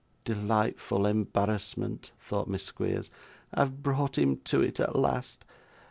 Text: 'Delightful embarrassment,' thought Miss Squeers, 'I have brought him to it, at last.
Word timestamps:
'Delightful 0.25 1.05
embarrassment,' 1.05 2.11
thought 2.19 2.47
Miss 2.47 2.63
Squeers, 2.63 3.11
'I 3.53 3.59
have 3.59 3.83
brought 3.83 4.17
him 4.17 4.37
to 4.45 4.59
it, 4.59 4.79
at 4.79 4.95
last. 4.95 5.45